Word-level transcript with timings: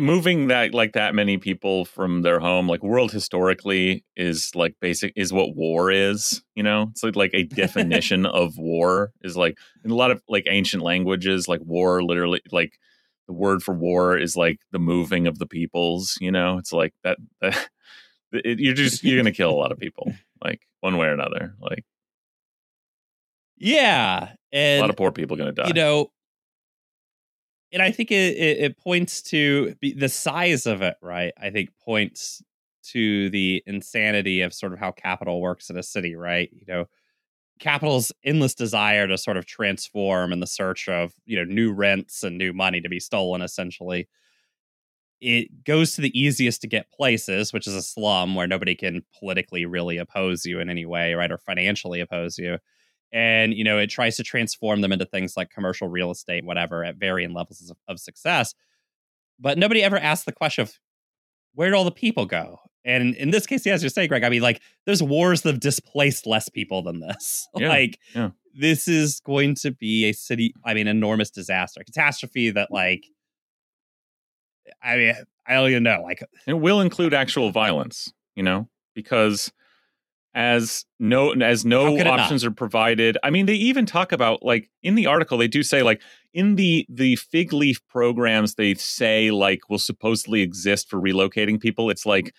moving 0.00 0.48
that 0.48 0.74
like 0.74 0.92
that 0.92 1.14
many 1.14 1.38
people 1.38 1.84
from 1.84 2.22
their 2.22 2.40
home 2.40 2.68
like 2.68 2.82
world 2.82 3.12
historically 3.12 4.04
is 4.16 4.54
like 4.54 4.74
basic 4.80 5.12
is 5.16 5.32
what 5.32 5.54
war 5.54 5.90
is 5.90 6.42
you 6.54 6.62
know? 6.62 6.88
It's 6.90 7.02
like, 7.02 7.16
like 7.16 7.30
a 7.34 7.42
definition 7.62 8.26
of 8.26 8.58
war 8.58 9.12
is 9.22 9.36
like 9.36 9.58
in 9.84 9.90
a 9.90 9.94
lot 9.94 10.10
of 10.10 10.22
like 10.28 10.44
ancient 10.48 10.82
languages 10.82 11.48
like 11.48 11.60
war 11.64 12.02
literally 12.02 12.40
like 12.50 12.78
the 13.26 13.32
word 13.32 13.62
for 13.62 13.74
war 13.74 14.16
is 14.16 14.36
like 14.36 14.60
the 14.72 14.78
moving 14.78 15.26
of 15.26 15.38
the 15.38 15.46
peoples 15.46 16.18
you 16.20 16.30
know? 16.30 16.58
It's 16.58 16.72
like 16.72 16.94
that, 17.04 17.18
that 17.40 17.68
it, 18.32 18.58
you're 18.58 18.74
just 18.74 19.02
you're 19.02 19.18
gonna 19.18 19.32
kill 19.32 19.50
a 19.50 19.52
lot 19.52 19.72
of 19.72 19.78
people 19.78 20.12
like 20.42 20.60
one 20.80 20.96
way 20.96 21.06
or 21.06 21.12
another 21.12 21.54
like 21.60 21.84
yeah 23.56 24.32
and 24.52 24.78
a 24.78 24.80
lot 24.80 24.90
of 24.90 24.96
poor 24.96 25.12
people 25.12 25.36
gonna 25.36 25.52
die. 25.52 25.68
you 25.68 25.74
know 25.74 26.10
and 27.72 27.82
I 27.82 27.90
think 27.90 28.10
it, 28.10 28.36
it, 28.36 28.58
it 28.58 28.78
points 28.78 29.22
to 29.22 29.74
the 29.80 30.08
size 30.08 30.66
of 30.66 30.82
it, 30.82 30.96
right? 31.00 31.32
I 31.40 31.50
think 31.50 31.70
points 31.84 32.42
to 32.90 33.30
the 33.30 33.62
insanity 33.66 34.42
of 34.42 34.52
sort 34.52 34.72
of 34.72 34.78
how 34.78 34.92
capital 34.92 35.40
works 35.40 35.70
in 35.70 35.78
a 35.78 35.82
city, 35.82 36.14
right? 36.14 36.50
You 36.52 36.64
know, 36.66 36.86
capital's 37.60 38.12
endless 38.24 38.54
desire 38.54 39.06
to 39.08 39.18
sort 39.18 39.36
of 39.36 39.46
transform 39.46 40.32
in 40.32 40.40
the 40.40 40.46
search 40.48 40.88
of 40.88 41.12
you 41.26 41.36
know 41.36 41.44
new 41.44 41.72
rents 41.72 42.22
and 42.24 42.38
new 42.38 42.52
money 42.52 42.80
to 42.80 42.88
be 42.88 43.00
stolen, 43.00 43.42
essentially. 43.42 44.08
It 45.20 45.62
goes 45.64 45.94
to 45.94 46.00
the 46.00 46.18
easiest 46.18 46.62
to 46.62 46.66
get 46.66 46.90
places, 46.90 47.52
which 47.52 47.68
is 47.68 47.74
a 47.74 47.82
slum 47.82 48.34
where 48.34 48.48
nobody 48.48 48.74
can 48.74 49.04
politically 49.16 49.64
really 49.64 49.96
oppose 49.98 50.44
you 50.44 50.58
in 50.58 50.68
any 50.68 50.84
way, 50.84 51.14
right, 51.14 51.30
or 51.30 51.38
financially 51.38 52.00
oppose 52.00 52.38
you 52.38 52.58
and 53.12 53.54
you 53.54 53.64
know 53.64 53.78
it 53.78 53.88
tries 53.88 54.16
to 54.16 54.22
transform 54.22 54.80
them 54.80 54.92
into 54.92 55.04
things 55.04 55.36
like 55.36 55.50
commercial 55.50 55.88
real 55.88 56.10
estate 56.10 56.44
whatever 56.44 56.84
at 56.84 56.96
varying 56.96 57.32
levels 57.32 57.70
of, 57.70 57.76
of 57.88 58.00
success. 58.00 58.54
But 59.38 59.58
nobody 59.58 59.82
ever 59.82 59.98
asks 59.98 60.24
the 60.24 60.32
question 60.32 60.62
of 60.62 60.74
where 61.54 61.70
do 61.70 61.76
all 61.76 61.84
the 61.84 61.90
people 61.90 62.26
go? 62.26 62.58
And 62.84 63.14
in 63.16 63.30
this 63.30 63.46
case 63.46 63.66
as 63.66 63.82
you 63.82 63.88
say 63.88 64.08
greg 64.08 64.24
i 64.24 64.28
mean 64.28 64.42
like 64.42 64.60
there's 64.86 65.02
wars 65.02 65.42
that 65.42 65.50
have 65.50 65.60
displaced 65.60 66.26
less 66.26 66.48
people 66.48 66.82
than 66.82 67.00
this. 67.00 67.46
Yeah, 67.56 67.68
like 67.68 67.98
yeah. 68.14 68.30
this 68.58 68.88
is 68.88 69.20
going 69.20 69.54
to 69.56 69.70
be 69.70 70.06
a 70.06 70.12
city 70.12 70.54
i 70.64 70.74
mean 70.74 70.88
enormous 70.88 71.30
disaster 71.30 71.82
catastrophe 71.84 72.50
that 72.50 72.72
like 72.72 73.04
i 74.82 74.96
mean 74.96 75.14
i 75.46 75.54
don't 75.54 75.70
even 75.70 75.84
know 75.84 76.00
like 76.02 76.24
it 76.48 76.54
will 76.54 76.80
include 76.80 77.14
actual 77.14 77.52
violence 77.52 78.12
you 78.34 78.42
know? 78.42 78.68
Because 78.94 79.52
as 80.34 80.84
no 80.98 81.32
as 81.32 81.64
no 81.64 81.94
not? 81.96 82.20
options 82.20 82.44
are 82.44 82.50
provided 82.50 83.18
i 83.22 83.28
mean 83.28 83.44
they 83.46 83.54
even 83.54 83.84
talk 83.84 84.12
about 84.12 84.42
like 84.42 84.70
in 84.82 84.94
the 84.94 85.06
article 85.06 85.36
they 85.36 85.48
do 85.48 85.62
say 85.62 85.82
like 85.82 86.00
in 86.32 86.54
the 86.54 86.86
the 86.88 87.16
fig 87.16 87.52
leaf 87.52 87.80
programs 87.88 88.54
they 88.54 88.72
say 88.74 89.30
like 89.30 89.68
will 89.68 89.78
supposedly 89.78 90.40
exist 90.40 90.88
for 90.88 90.98
relocating 90.98 91.60
people 91.60 91.90
it's 91.90 92.06
like 92.06 92.32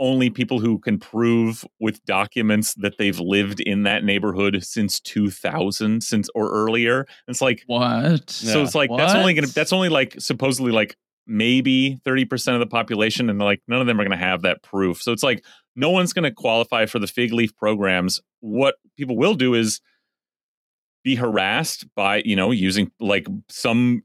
only 0.00 0.28
people 0.28 0.58
who 0.58 0.76
can 0.80 0.98
prove 0.98 1.64
with 1.78 2.04
documents 2.04 2.74
that 2.74 2.98
they've 2.98 3.20
lived 3.20 3.60
in 3.60 3.84
that 3.84 4.02
neighborhood 4.02 4.64
since 4.64 4.98
2000 4.98 6.02
since 6.02 6.28
or 6.34 6.50
earlier 6.50 7.06
it's 7.28 7.40
like 7.40 7.62
What? 7.68 8.28
so 8.28 8.60
it's 8.62 8.74
like 8.74 8.90
that's 8.96 9.14
only 9.14 9.34
gonna 9.34 9.46
that's 9.46 9.72
only 9.72 9.88
like 9.88 10.16
supposedly 10.18 10.72
like 10.72 10.96
maybe 11.26 11.98
30% 12.06 12.54
of 12.54 12.60
the 12.60 12.66
population 12.66 13.30
and 13.30 13.38
like 13.38 13.62
none 13.68 13.80
of 13.80 13.86
them 13.86 14.00
are 14.00 14.04
gonna 14.04 14.16
have 14.16 14.42
that 14.42 14.62
proof. 14.62 15.02
So 15.02 15.12
it's 15.12 15.22
like 15.22 15.44
no 15.76 15.90
one's 15.90 16.12
gonna 16.12 16.32
qualify 16.32 16.86
for 16.86 16.98
the 16.98 17.06
fig 17.06 17.32
leaf 17.32 17.56
programs. 17.56 18.20
What 18.40 18.76
people 18.96 19.16
will 19.16 19.34
do 19.34 19.54
is 19.54 19.80
be 21.02 21.14
harassed 21.14 21.86
by, 21.94 22.22
you 22.24 22.36
know, 22.36 22.50
using 22.50 22.90
like 23.00 23.26
some 23.48 24.02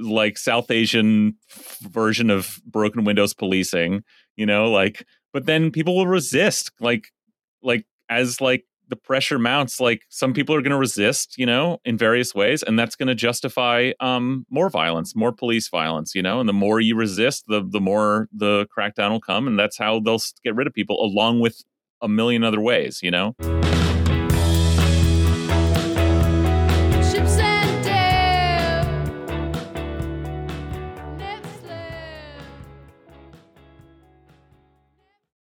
like 0.00 0.38
South 0.38 0.70
Asian 0.70 1.36
version 1.82 2.30
of 2.30 2.60
broken 2.66 3.04
windows 3.04 3.34
policing, 3.34 4.02
you 4.36 4.46
know, 4.46 4.70
like 4.70 5.06
but 5.32 5.46
then 5.46 5.70
people 5.70 5.96
will 5.96 6.06
resist 6.06 6.70
like 6.80 7.12
like 7.62 7.86
as 8.08 8.40
like 8.40 8.64
the 8.92 8.96
pressure 8.96 9.38
mounts 9.38 9.80
like 9.80 10.02
some 10.10 10.34
people 10.34 10.54
are 10.54 10.60
going 10.60 10.70
to 10.70 10.76
resist 10.76 11.38
you 11.38 11.46
know 11.46 11.78
in 11.82 11.96
various 11.96 12.34
ways 12.34 12.62
and 12.62 12.78
that's 12.78 12.94
going 12.94 13.06
to 13.08 13.14
justify 13.14 13.90
um 14.00 14.44
more 14.50 14.68
violence 14.68 15.16
more 15.16 15.32
police 15.32 15.66
violence 15.68 16.14
you 16.14 16.20
know 16.20 16.40
and 16.40 16.46
the 16.46 16.52
more 16.52 16.78
you 16.78 16.94
resist 16.94 17.44
the 17.48 17.66
the 17.70 17.80
more 17.80 18.28
the 18.34 18.66
crackdown 18.76 19.10
will 19.10 19.18
come 19.18 19.46
and 19.46 19.58
that's 19.58 19.78
how 19.78 19.98
they'll 19.98 20.20
get 20.44 20.54
rid 20.54 20.66
of 20.66 20.74
people 20.74 21.02
along 21.02 21.40
with 21.40 21.62
a 22.02 22.08
million 22.08 22.44
other 22.44 22.60
ways 22.60 23.00
you 23.02 23.10
know 23.10 23.34